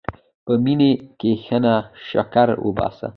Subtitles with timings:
[0.45, 1.75] په مننې کښېنه،
[2.09, 3.07] شکر وباسه.